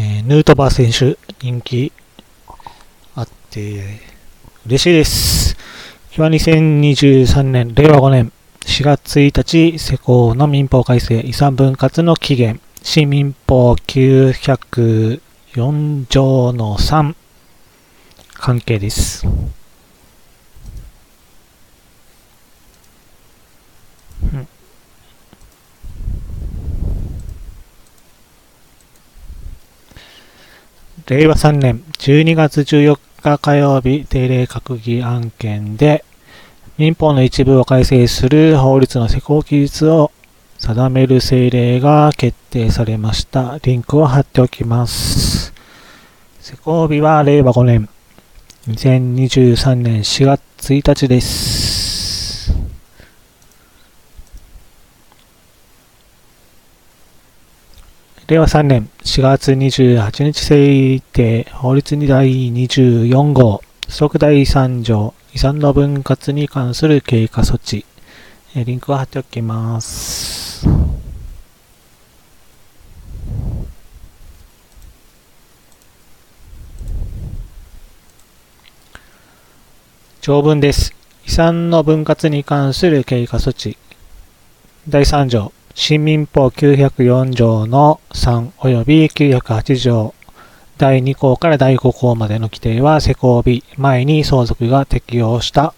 [0.00, 1.92] えー、ヌートバー選手、人気
[3.16, 3.98] あって、
[4.64, 5.56] 嬉しいです。
[6.16, 17.16] 今日は2023年、令和5年4月1日、施行の民法改正遺産分割の期限、新民法904条の3、
[18.34, 19.26] 関係です。
[24.32, 24.48] うん
[31.08, 36.04] 令和3年12月14日火曜日定例閣議案件で
[36.76, 40.12] 民法の一部を改正する法律の施行期日を
[40.58, 43.58] 定める政令が決定されました。
[43.62, 45.54] リンクを貼っておきます。
[46.42, 47.88] 施行日は令和5年
[48.68, 50.42] 2023年4月
[50.74, 51.57] 1日です。
[58.28, 67.86] 令和3年4月28日制定法律に第24号即第3条遺産の分割に関する経過措置。
[68.54, 70.66] リンクを貼っておきます。
[80.20, 80.92] 条文です。
[81.26, 83.78] 遺産の分割に関する経過措置。
[84.86, 90.12] 第3条新民法904条の3及び908条
[90.76, 95.72] 第2項から第5項までの規定は施行日前に相続が適用した。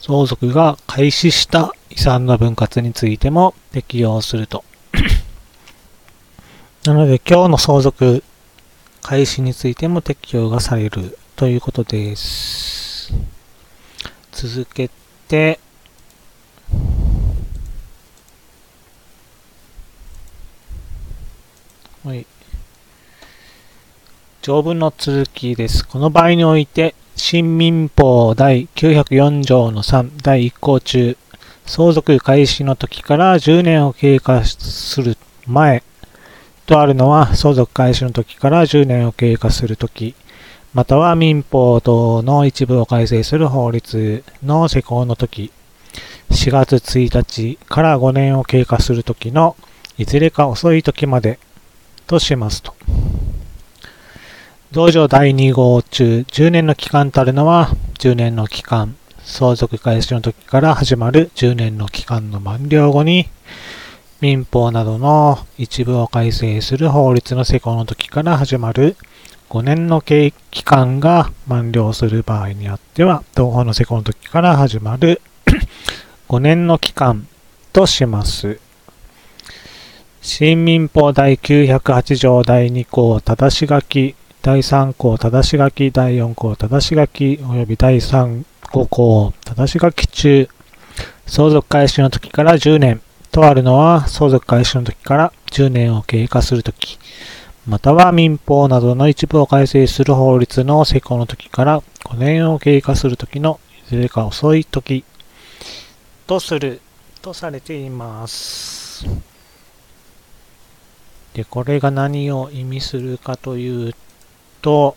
[0.00, 4.64] 相続が開始した遺産の分割についても適用すると。
[6.84, 8.22] なので今日の相続
[9.00, 13.14] 開始についても適用がされるということです。
[14.30, 14.90] 続け
[15.26, 15.58] て
[22.04, 22.26] はい。
[24.42, 25.88] 条文の続きです。
[25.88, 31.16] この場合において、新民法第904条の3第1項中、
[31.64, 35.82] 相続開始の時から10年を経過する前
[36.66, 40.14] とあるのは、相続開始の時から10年を経過する時、
[40.74, 45.50] または民法等の一部を改正する法律の施行の時、
[46.32, 49.56] 4月1日から5年を経過する時の
[49.96, 51.38] いずれか遅い時まで
[52.06, 52.74] としますと。
[54.72, 63.28] 同条第2号中10年の期間たるのは10年の期間、相続開始の時から始まる10年の期間の満了後に
[64.20, 68.96] 民法などの一部を改正する法律の施行の時から始まる
[69.50, 70.32] 5年の期
[70.64, 75.20] 間が満了する場合にあっては同法の施行の時から始まる
[76.28, 77.28] 5年の期間
[77.72, 78.63] とします。
[80.26, 88.42] 新民法第908条第2項正し書き第3項正し書き第4項正し書き及び第3
[88.72, 90.48] 5項正し書き中
[91.26, 93.02] 相続開始の時から10年
[93.32, 96.98] とあるのは相続開始の時から10年を経過する時
[97.66, 105.04] または民法などの一部を改正する法律の施行の時から5年を経過する時のいずれか遅い時
[106.26, 106.80] とする
[107.20, 108.83] とされています。
[111.34, 113.94] で、これが何を意味するかという
[114.62, 114.96] と、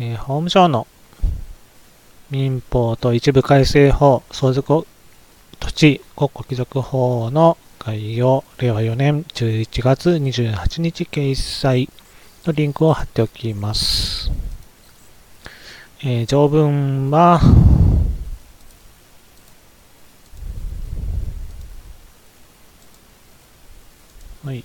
[0.00, 0.86] えー法務省の
[2.30, 4.86] 民法と一部改正法、相続
[5.60, 11.90] 土地国庫帰属法の概要、令和4年11月28日掲載
[12.46, 14.30] のリンクを貼っておきます。
[16.02, 17.40] えー条文は、
[24.44, 24.62] はい。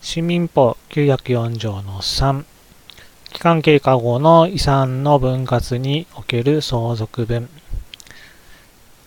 [0.00, 2.44] 市民法904条の3、
[3.32, 7.48] 期間経過後の遺産の分割における相続分。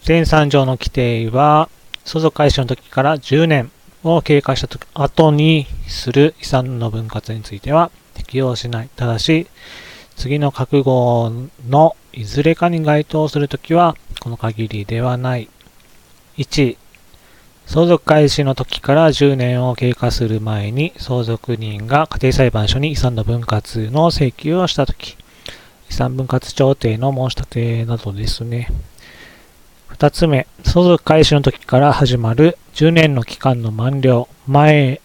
[0.05, 1.69] 前3条の規定は、
[2.03, 3.71] 相続開始の時から10年
[4.03, 8.89] を経過した後にする遺産の分割については適用しない。
[8.93, 9.47] ただし、
[10.17, 11.31] 次の覚悟
[11.69, 15.47] のいずれかに該当するときは、この限りではない。
[16.37, 16.77] 1、
[17.65, 25.17] 相続開始の時から10年を経過する前に相続人が家庭裁判所に遺産の分割の請求をした時
[25.89, 28.69] 遺産分割調停の申し立てなどですね。
[29.89, 34.99] 2つ目、相続開始の時から始まる10年の期間の満了前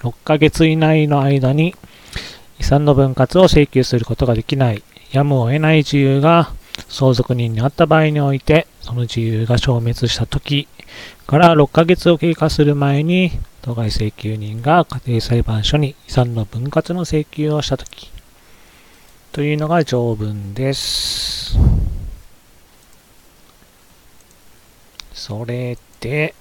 [0.00, 1.74] 6ヶ月以内の間に
[2.60, 6.52] 遺産の分割を請求することができない、やむを得ない自由が
[6.88, 10.68] 相続人にあった場合において、その自由が消滅した時
[11.26, 18.12] から6ヶ月を経過する前に、当該請求人が家庭裁判所に遺産の分割の請求をした時
[19.32, 21.58] というのが条文です。
[25.12, 26.34] それで、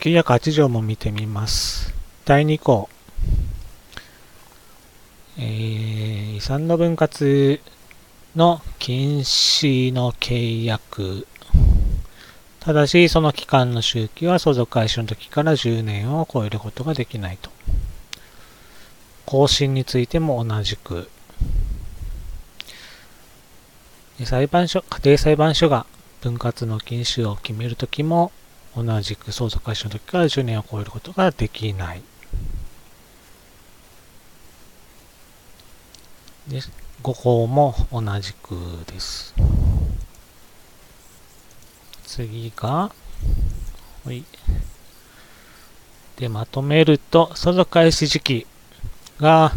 [0.00, 1.94] 908条も見てみます。
[2.24, 2.88] 第2項。
[5.38, 7.60] えー、遺産の分割
[8.36, 11.26] の禁止の契約。
[12.60, 17.50] ただし、その期間の周期は相続開始の時から10年を超えることができないと。
[19.24, 21.08] 更新についても同じく。
[24.24, 25.86] 裁判所、家庭裁判所が
[26.20, 28.32] 分割の禁止を決めるときも、
[28.76, 32.02] 同じく相続開始の時から10年を超えることができない。
[36.52, 36.60] で
[37.02, 38.54] 5項も同じく
[38.86, 39.34] です。
[42.04, 42.92] 次が、
[44.04, 44.22] はい。
[46.16, 48.46] で、まとめると、相続開始時期
[49.18, 49.54] が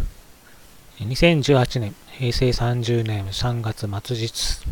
[1.00, 4.62] 2018年、平成30年3月末日。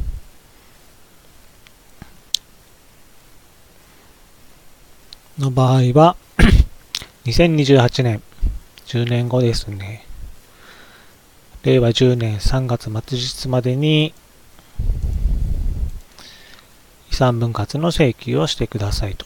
[5.39, 6.17] の場合は、
[7.27, 8.23] 2028年、
[8.87, 10.07] 10年後ですね。
[11.65, 14.13] 令和10年3月末日までに、
[17.11, 19.25] 遺産分割の請求をしてくださいと。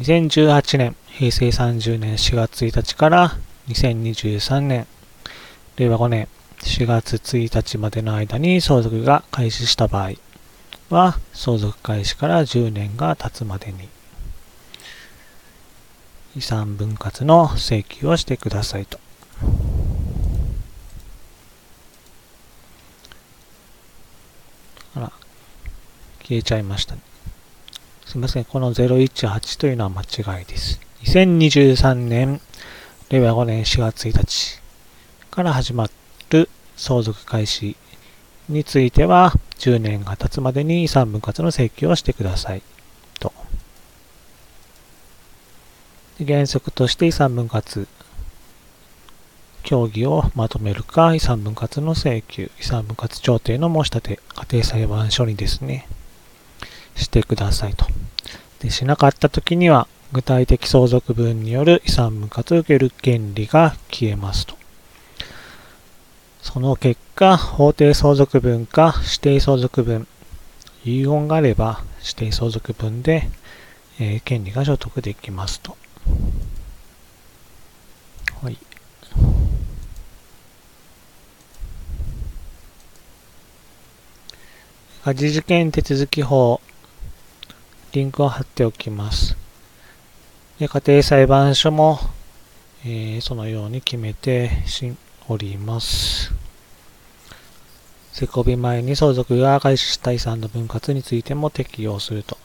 [0.00, 3.38] 2018年、平成30年4月1日から
[3.68, 4.86] 2023年、
[5.76, 6.28] 令和5年
[6.60, 10.12] 4月1日までの間に相続が開始した場合、
[10.90, 13.88] は相続開始から10年が経つまでに
[16.36, 19.00] 遺産分割の請求をしてくださいと。
[24.94, 25.12] あら、
[26.22, 27.00] 消えちゃいました、ね。
[28.04, 28.44] すみません。
[28.44, 30.80] この018というのは間違いです。
[31.04, 32.40] 2023年、
[33.08, 34.60] 令和5年4月1日
[35.30, 35.88] から始ま
[36.30, 37.76] る相続開始
[38.48, 42.62] については、10年が経つまでに遺産分割の請求をしてください。
[43.18, 43.32] と。
[46.18, 47.88] 原則として遺産分割、
[49.62, 55.86] 協議をまとめるか、遺産分割の請求、遺産分割調停の申し立て、家庭裁判所にですね、
[56.94, 57.86] してくださいと。
[58.60, 64.56] で、しなかった時には、具体的相続分による遺産分割を受ける権利が消えますと。
[66.42, 70.06] その結果、法定相続分か指定相続分、
[70.84, 73.30] 遺言があれば指定相続分で、
[73.98, 75.76] えー、権利が所得できますと。
[78.42, 78.58] はい。
[85.04, 86.60] 家事事件手続き法、
[87.90, 89.36] リンクを貼っておきます。
[90.60, 91.98] で家庭裁判所も、
[92.84, 94.52] えー、そのように決めて
[95.26, 96.32] おります。
[98.12, 102.38] 施工日前に相続が開始した遺産の分割についても適用すると。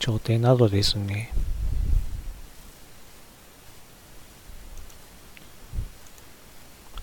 [0.00, 1.32] 調停などですね。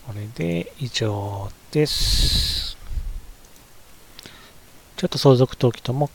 [0.05, 2.62] これで以上です。
[5.03, 6.07] ちょっと相続登記とも